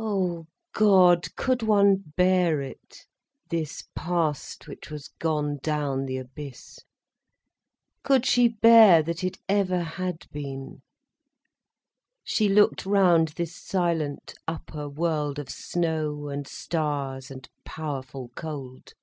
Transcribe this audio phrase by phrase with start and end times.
[0.00, 3.06] Oh, God, could one bear it,
[3.50, 6.80] this past which was gone down the abyss?
[8.02, 10.82] Could she bear, that it ever had been!
[12.24, 18.94] She looked round this silent, upper world of snow and stars and powerful cold.